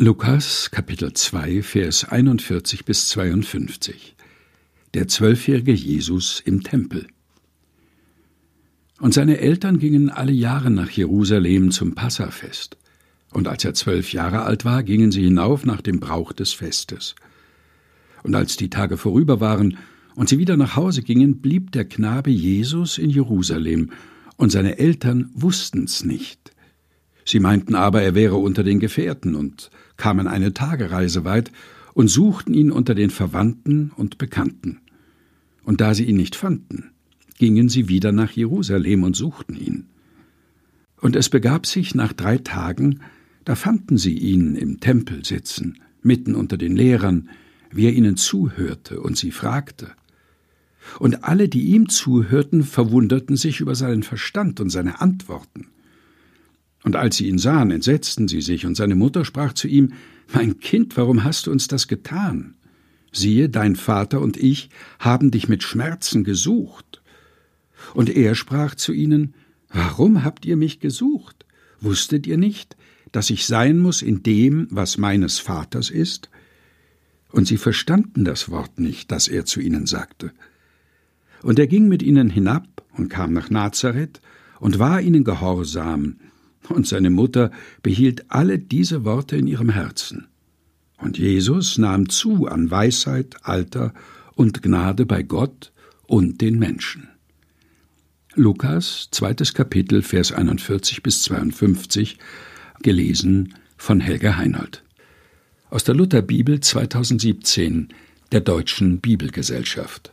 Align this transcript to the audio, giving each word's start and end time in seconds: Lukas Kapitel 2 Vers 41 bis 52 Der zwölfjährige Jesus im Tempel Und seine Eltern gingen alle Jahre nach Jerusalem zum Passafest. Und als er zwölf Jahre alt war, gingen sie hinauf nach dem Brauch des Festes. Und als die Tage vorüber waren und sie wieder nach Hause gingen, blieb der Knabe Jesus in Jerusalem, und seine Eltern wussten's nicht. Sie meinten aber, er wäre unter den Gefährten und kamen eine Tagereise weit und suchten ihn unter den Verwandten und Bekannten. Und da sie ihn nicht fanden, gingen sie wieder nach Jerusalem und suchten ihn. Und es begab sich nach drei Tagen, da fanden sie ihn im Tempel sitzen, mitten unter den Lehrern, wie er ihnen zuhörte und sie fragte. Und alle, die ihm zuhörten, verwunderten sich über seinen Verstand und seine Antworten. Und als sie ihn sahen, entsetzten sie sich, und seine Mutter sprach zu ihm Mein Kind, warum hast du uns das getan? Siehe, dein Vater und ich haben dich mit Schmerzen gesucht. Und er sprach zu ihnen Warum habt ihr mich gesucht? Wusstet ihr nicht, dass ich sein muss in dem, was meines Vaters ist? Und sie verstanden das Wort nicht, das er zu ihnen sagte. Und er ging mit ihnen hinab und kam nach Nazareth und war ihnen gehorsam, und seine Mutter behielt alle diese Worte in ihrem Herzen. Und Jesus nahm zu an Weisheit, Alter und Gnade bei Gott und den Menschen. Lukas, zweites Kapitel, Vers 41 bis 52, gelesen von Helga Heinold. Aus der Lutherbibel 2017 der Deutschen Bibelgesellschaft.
Lukas 0.00 0.70
Kapitel 0.70 1.12
2 1.12 1.60
Vers 1.60 2.04
41 2.04 2.84
bis 2.84 3.08
52 3.08 4.14
Der 4.94 5.08
zwölfjährige 5.08 5.72
Jesus 5.72 6.38
im 6.38 6.62
Tempel 6.62 7.08
Und 9.00 9.12
seine 9.12 9.38
Eltern 9.38 9.80
gingen 9.80 10.08
alle 10.08 10.30
Jahre 10.30 10.70
nach 10.70 10.88
Jerusalem 10.88 11.72
zum 11.72 11.96
Passafest. 11.96 12.76
Und 13.32 13.48
als 13.48 13.64
er 13.64 13.74
zwölf 13.74 14.12
Jahre 14.12 14.42
alt 14.42 14.64
war, 14.64 14.84
gingen 14.84 15.10
sie 15.10 15.24
hinauf 15.24 15.66
nach 15.66 15.80
dem 15.80 15.98
Brauch 15.98 16.32
des 16.32 16.52
Festes. 16.52 17.16
Und 18.22 18.36
als 18.36 18.56
die 18.56 18.70
Tage 18.70 18.98
vorüber 18.98 19.40
waren 19.40 19.78
und 20.14 20.28
sie 20.28 20.38
wieder 20.38 20.56
nach 20.56 20.76
Hause 20.76 21.02
gingen, 21.02 21.40
blieb 21.40 21.72
der 21.72 21.86
Knabe 21.86 22.30
Jesus 22.30 22.98
in 22.98 23.10
Jerusalem, 23.10 23.90
und 24.36 24.52
seine 24.52 24.78
Eltern 24.78 25.32
wussten's 25.34 26.04
nicht. 26.04 26.52
Sie 27.28 27.40
meinten 27.40 27.74
aber, 27.74 28.00
er 28.00 28.14
wäre 28.14 28.36
unter 28.36 28.64
den 28.64 28.80
Gefährten 28.80 29.34
und 29.34 29.70
kamen 29.98 30.26
eine 30.26 30.54
Tagereise 30.54 31.26
weit 31.26 31.52
und 31.92 32.08
suchten 32.08 32.54
ihn 32.54 32.70
unter 32.70 32.94
den 32.94 33.10
Verwandten 33.10 33.90
und 33.94 34.16
Bekannten. 34.16 34.80
Und 35.62 35.82
da 35.82 35.92
sie 35.92 36.04
ihn 36.04 36.16
nicht 36.16 36.36
fanden, 36.36 36.90
gingen 37.36 37.68
sie 37.68 37.86
wieder 37.86 38.12
nach 38.12 38.30
Jerusalem 38.30 39.02
und 39.02 39.14
suchten 39.14 39.54
ihn. 39.56 39.88
Und 41.02 41.16
es 41.16 41.28
begab 41.28 41.66
sich 41.66 41.94
nach 41.94 42.14
drei 42.14 42.38
Tagen, 42.38 43.00
da 43.44 43.56
fanden 43.56 43.98
sie 43.98 44.16
ihn 44.16 44.54
im 44.56 44.80
Tempel 44.80 45.22
sitzen, 45.22 45.80
mitten 46.00 46.34
unter 46.34 46.56
den 46.56 46.76
Lehrern, 46.76 47.28
wie 47.70 47.84
er 47.84 47.92
ihnen 47.92 48.16
zuhörte 48.16 49.02
und 49.02 49.18
sie 49.18 49.32
fragte. 49.32 49.90
Und 50.98 51.24
alle, 51.24 51.50
die 51.50 51.74
ihm 51.74 51.90
zuhörten, 51.90 52.62
verwunderten 52.62 53.36
sich 53.36 53.60
über 53.60 53.74
seinen 53.74 54.02
Verstand 54.02 54.60
und 54.60 54.70
seine 54.70 55.02
Antworten. 55.02 55.66
Und 56.88 56.96
als 56.96 57.18
sie 57.18 57.28
ihn 57.28 57.36
sahen, 57.36 57.70
entsetzten 57.70 58.28
sie 58.28 58.40
sich, 58.40 58.64
und 58.64 58.74
seine 58.74 58.94
Mutter 58.94 59.26
sprach 59.26 59.52
zu 59.52 59.68
ihm 59.68 59.92
Mein 60.32 60.58
Kind, 60.58 60.96
warum 60.96 61.22
hast 61.22 61.46
du 61.46 61.50
uns 61.50 61.68
das 61.68 61.86
getan? 61.86 62.54
Siehe, 63.12 63.50
dein 63.50 63.76
Vater 63.76 64.22
und 64.22 64.38
ich 64.38 64.70
haben 64.98 65.30
dich 65.30 65.50
mit 65.50 65.62
Schmerzen 65.62 66.24
gesucht. 66.24 67.02
Und 67.92 68.08
er 68.08 68.34
sprach 68.34 68.74
zu 68.74 68.94
ihnen 68.94 69.34
Warum 69.68 70.24
habt 70.24 70.46
ihr 70.46 70.56
mich 70.56 70.80
gesucht? 70.80 71.44
Wusstet 71.82 72.26
ihr 72.26 72.38
nicht, 72.38 72.74
dass 73.12 73.28
ich 73.28 73.44
sein 73.44 73.80
muss 73.80 74.00
in 74.00 74.22
dem, 74.22 74.66
was 74.70 74.96
meines 74.96 75.38
Vaters 75.38 75.90
ist? 75.90 76.30
Und 77.32 77.46
sie 77.46 77.58
verstanden 77.58 78.24
das 78.24 78.50
Wort 78.50 78.80
nicht, 78.80 79.12
das 79.12 79.28
er 79.28 79.44
zu 79.44 79.60
ihnen 79.60 79.84
sagte. 79.84 80.32
Und 81.42 81.58
er 81.58 81.66
ging 81.66 81.86
mit 81.86 82.02
ihnen 82.02 82.30
hinab 82.30 82.66
und 82.96 83.10
kam 83.10 83.34
nach 83.34 83.50
Nazareth 83.50 84.22
und 84.58 84.78
war 84.78 85.02
ihnen 85.02 85.22
gehorsam, 85.22 86.16
und 86.68 86.86
seine 86.86 87.10
Mutter 87.10 87.50
behielt 87.82 88.30
alle 88.30 88.58
diese 88.58 89.04
Worte 89.04 89.36
in 89.36 89.46
ihrem 89.46 89.70
Herzen. 89.70 90.28
Und 90.98 91.18
Jesus 91.18 91.78
nahm 91.78 92.08
zu 92.08 92.46
an 92.46 92.70
Weisheit, 92.70 93.36
Alter 93.42 93.94
und 94.34 94.62
Gnade 94.62 95.06
bei 95.06 95.22
Gott 95.22 95.72
und 96.06 96.40
den 96.40 96.58
Menschen. 96.58 97.08
Lukas, 98.34 99.08
zweites 99.10 99.54
Kapitel, 99.54 100.02
Vers 100.02 100.32
41 100.32 101.02
bis 101.02 101.22
52, 101.24 102.18
gelesen 102.82 103.54
von 103.76 104.00
Helga 104.00 104.36
Heinold. 104.36 104.84
Aus 105.70 105.84
der 105.84 105.94
Lutherbibel 105.94 106.60
2017 106.60 107.88
der 108.32 108.40
Deutschen 108.40 109.00
Bibelgesellschaft. 109.00 110.12